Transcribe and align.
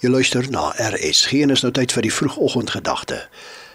Jy 0.00 0.08
luister 0.08 0.46
na 0.48 0.70
RSG 0.80 1.42
en 1.44 1.50
is 1.52 1.60
nou 1.60 1.68
tyd 1.76 1.92
vir 1.92 2.06
die 2.06 2.12
vroegoggendgedagte. 2.16 3.18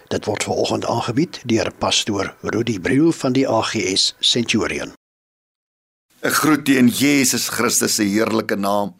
Dit 0.09 0.25
word 0.25 0.41
veraloggend 0.47 0.87
aangebied 0.89 1.37
deur 1.45 1.69
pastoor 1.77 2.31
Rudy 2.41 2.79
Briel 2.81 3.11
van 3.13 3.35
die 3.37 3.43
AGS 3.45 4.15
Centurion. 4.25 4.95
'n 6.25 6.33
Groet 6.39 6.69
in 6.69 6.89
Jesus 6.89 7.45
Christus 7.53 7.95
se 7.95 8.09
heerlike 8.09 8.57
naam. 8.57 8.95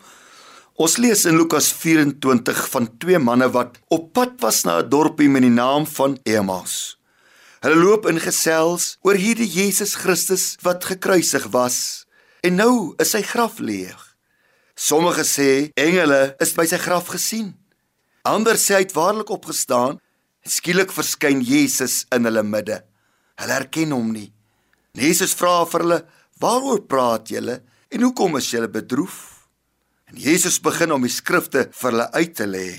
Ons 0.77 0.97
lees 0.97 1.25
in 1.25 1.37
Lukas 1.37 1.71
24 1.73 2.69
van 2.69 2.97
twee 2.97 3.17
manne 3.17 3.49
wat 3.49 3.81
op 3.89 4.13
pad 4.13 4.37
was 4.45 4.63
na 4.63 4.77
'n 4.83 4.89
dorpie 4.89 5.29
met 5.29 5.41
die 5.41 5.49
naam 5.49 5.87
van 5.87 6.19
Emmaus. 6.23 6.99
Hulle 7.61 7.75
loop 7.75 8.05
in 8.05 8.19
gesels 8.19 8.97
oor 9.01 9.17
hierdie 9.17 9.49
Jesus 9.49 9.95
Christus 9.95 10.57
wat 10.61 10.85
gekruisig 10.85 11.49
was 11.49 12.05
en 12.41 12.55
nou 12.55 12.93
is 12.97 13.09
sy 13.09 13.21
graf 13.21 13.57
leeg. 13.57 14.04
Sommige 14.75 15.23
sê 15.23 15.71
engele 15.79 16.35
is 16.43 16.51
by 16.51 16.65
sy 16.67 16.77
graf 16.83 17.07
gesien. 17.13 17.53
Ander 18.27 18.59
sê 18.59 18.75
hy 18.75 18.81
het 18.83 18.95
waarlik 18.95 19.31
opgestaan. 19.31 20.01
Skielik 20.43 20.91
verskyn 20.91 21.39
Jesus 21.39 22.03
in 22.13 22.27
hulle 22.27 22.43
midde. 22.43 22.81
Hulle 23.39 23.55
herken 23.55 23.93
hom 23.95 24.09
nie. 24.11 24.33
Jesus 24.99 25.31
vra 25.39 25.63
vir 25.71 25.83
hulle: 25.85 25.99
"Waaroor 26.43 26.81
praat 26.91 27.31
julle 27.31 27.61
en 27.89 28.03
hoekom 28.03 28.35
is 28.37 28.51
julle 28.51 28.67
bedroef?" 28.67 29.47
En 30.11 30.19
Jesus 30.19 30.59
begin 30.59 30.91
om 30.91 31.01
die 31.01 31.09
skrifte 31.09 31.69
vir 31.71 31.91
hulle 31.91 32.11
uit 32.11 32.35
te 32.35 32.45
lê. 32.45 32.69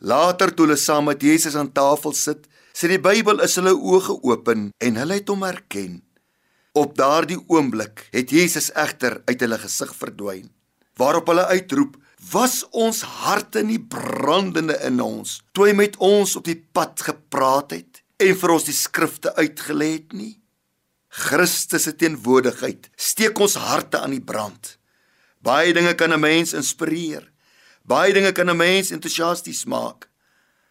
Later 0.00 0.52
toe 0.52 0.66
hulle 0.66 0.76
saam 0.76 1.08
met 1.08 1.22
Jesus 1.22 1.56
aan 1.56 1.72
tafel 1.72 2.12
sit, 2.12 2.44
sê 2.76 2.92
die 2.92 3.00
Bybel 3.00 3.40
is 3.40 3.56
hulle 3.56 3.72
oë 3.72 4.02
geopen 4.10 4.68
en 4.78 5.00
hulle 5.00 5.16
het 5.16 5.32
hom 5.32 5.48
herken. 5.48 6.02
Op 6.76 6.92
daardie 6.94 7.40
oomblik 7.48 8.04
het 8.12 8.30
Jesus 8.30 8.68
egter 8.76 9.22
uit 9.24 9.40
hulle 9.40 9.58
gesig 9.58 9.96
verdwyn 9.96 10.52
waarop 10.96 11.26
hulle 11.26 11.46
uitroep: 11.46 11.96
"Was 12.30 12.64
ons 12.70 13.02
harte 13.02 13.62
nie 13.62 13.80
brandende 13.80 14.78
in 14.82 15.00
ons 15.00 15.42
toe 15.52 15.68
hy 15.68 15.72
met 15.72 15.96
ons 15.96 16.36
op 16.36 16.44
die 16.44 16.58
pad 16.72 17.00
gepraat 17.00 17.70
het 17.70 18.02
en 18.16 18.34
vir 18.36 18.50
ons 18.50 18.64
die 18.64 18.76
skrifte 18.76 19.34
uitgelê 19.36 19.92
het 19.92 20.12
nie?" 20.12 20.40
Christus 21.08 21.86
se 21.86 21.94
teenwoordigheid 21.96 22.90
steek 22.96 23.38
ons 23.40 23.54
harte 23.56 24.00
aan 24.00 24.12
die 24.12 24.24
brand. 24.24 24.76
Baie 25.40 25.72
dinge 25.72 25.94
kan 25.94 26.12
'n 26.12 26.20
mens 26.20 26.52
inspireer. 26.52 27.30
Baie 27.84 28.12
dinge 28.12 28.32
kan 28.32 28.50
'n 28.50 28.56
mens 28.56 28.90
entoesiasties 28.90 29.64
maak. 29.64 30.08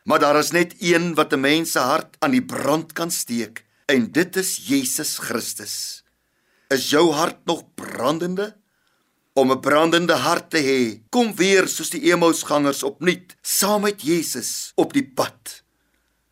Maar 0.03 0.19
daar 0.19 0.39
is 0.39 0.51
net 0.51 0.75
een 0.79 1.15
wat 1.15 1.33
'n 1.33 1.39
mens 1.39 1.71
se 1.71 1.79
hart 1.79 2.15
aan 2.19 2.31
die 2.31 2.45
brand 2.45 2.93
kan 2.93 3.11
steek, 3.11 3.65
en 3.85 4.11
dit 4.11 4.35
is 4.35 4.67
Jesus 4.67 5.17
Christus. 5.17 6.03
Is 6.69 6.89
jou 6.89 7.11
hart 7.11 7.45
nog 7.45 7.63
brandende? 7.73 8.55
Om 9.35 9.51
'n 9.51 9.59
brandende 9.59 10.15
hart 10.15 10.49
te 10.49 10.61
hê. 10.63 10.81
Kom 11.09 11.35
weer 11.35 11.67
soos 11.67 11.89
die 11.89 12.11
Emmausgangers 12.11 12.83
opnuut 12.83 13.35
saam 13.41 13.81
met 13.81 14.01
Jesus 14.01 14.71
op 14.75 14.93
die 14.93 15.03
pad. 15.03 15.63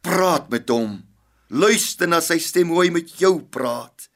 Praat 0.02 0.50
met 0.50 0.70
hom. 0.70 1.04
Luister 1.48 2.08
na 2.08 2.22
sy 2.22 2.40
stem 2.40 2.70
hoe 2.70 2.84
hy 2.84 2.90
met 2.90 3.20
jou 3.20 3.42
praat 3.42 4.10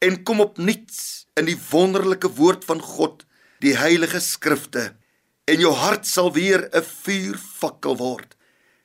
en 0.00 0.22
kom 0.22 0.40
opnuut 0.40 0.90
in 1.38 1.46
die 1.46 1.58
wonderlike 1.70 2.28
woord 2.28 2.64
van 2.64 2.80
God, 2.80 3.24
die 3.60 3.76
heilige 3.76 4.20
skrifte 4.20 4.96
en 5.46 5.60
jou 5.60 5.72
hart 5.72 6.06
sal 6.06 6.32
weer 6.32 6.68
'n 6.72 6.82
vuurvakkel 6.82 7.96
word. 7.96 8.36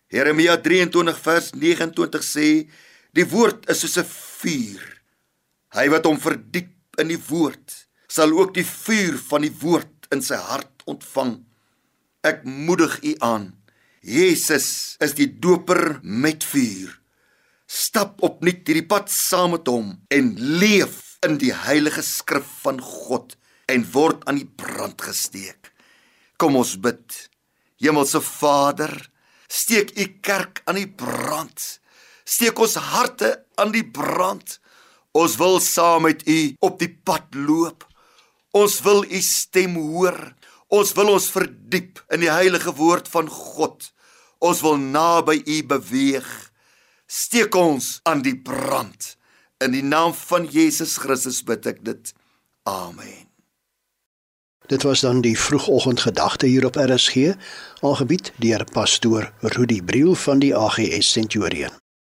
Jeremia 0.09 0.58
23 0.58 1.19
vers 1.19 1.52
29 1.53 2.23
sê 2.23 2.69
die 3.13 3.25
woord 3.25 3.69
is 3.69 3.80
soos 3.80 3.97
'n 3.97 4.05
vuur. 4.05 5.02
Hy 5.73 5.89
wat 5.89 6.05
hom 6.05 6.19
verdiep 6.19 7.00
in 7.00 7.08
die 7.08 7.23
woord 7.30 7.86
sal 8.08 8.33
ook 8.33 8.53
die 8.55 8.66
vuur 8.66 9.17
van 9.30 9.45
die 9.45 9.53
woord 9.61 10.08
in 10.16 10.23
sy 10.23 10.39
hart 10.39 10.83
ontvang. 10.88 11.38
Ek 12.27 12.44
moedig 12.44 13.00
u 13.03 13.16
aan. 13.23 13.52
Jesus 14.02 14.95
is 15.03 15.16
die 15.17 15.27
doper 15.27 16.00
met 16.02 16.45
vuur. 16.47 16.94
Stap 17.67 18.22
opnuut 18.23 18.63
hierdie 18.63 18.85
pad 18.88 19.11
saam 19.11 19.58
met 19.58 19.67
hom 19.67 19.91
en 20.13 20.30
leef 20.39 21.18
in 21.28 21.35
die 21.41 21.51
heilige 21.51 22.03
skrif 22.06 22.47
van 22.63 22.79
God 22.84 23.35
en 23.68 23.84
word 23.91 24.24
aan 24.29 24.39
die 24.39 24.47
brand 24.47 25.01
gesteek. 25.03 25.74
Kom 26.39 26.56
ons 26.56 26.78
bid. 26.79 27.03
Hemelse 27.81 28.22
Vader, 28.24 28.94
steek 29.51 29.91
u 30.00 30.06
kerk 30.24 30.62
aan 30.66 30.79
die 30.79 30.88
brand. 30.88 31.59
Steek 32.28 32.59
ons 32.59 32.78
harte 32.79 33.34
aan 33.59 33.74
die 33.75 33.85
brand. 33.85 34.57
Ons 35.18 35.38
wil 35.41 35.59
saam 35.63 36.06
met 36.07 36.24
u 36.28 36.39
op 36.63 36.79
die 36.79 36.91
pad 36.91 37.35
loop. 37.35 37.87
Ons 38.56 38.81
wil 38.81 39.03
u 39.03 39.22
stem 39.22 39.75
hoor. 39.75 40.34
Ons 40.68 40.94
wil 40.97 41.13
ons 41.13 41.30
verdiep 41.31 42.02
in 42.12 42.24
die 42.25 42.31
heilige 42.31 42.74
woord 42.75 43.08
van 43.08 43.30
God. 43.31 43.91
Ons 44.44 44.62
wil 44.62 44.78
naby 44.78 45.41
u 45.46 45.62
beweeg. 45.66 46.28
Steek 47.07 47.56
ons 47.56 48.00
aan 48.03 48.22
die 48.22 48.36
brand. 48.36 49.16
In 49.63 49.74
die 49.74 49.84
naam 49.84 50.13
van 50.13 50.46
Jesus 50.52 50.97
Christus 51.02 51.41
bid 51.44 51.66
ek 51.66 51.81
dit. 51.86 52.13
Amen. 52.68 53.25
Dit 54.68 54.84
was 54.84 55.02
dan 55.02 55.22
die 55.24 55.38
vroegoggendgedagte 55.40 56.46
hier 56.46 56.66
op 56.68 56.75
RSG, 56.75 57.31
aangebied 57.80 58.34
deur 58.44 58.66
pastoor 58.75 59.31
Rudy 59.56 59.80
Briel 59.81 60.16
van 60.16 60.44
die 60.44 60.52
AGS 60.56 61.12
Centurion. 61.12 61.72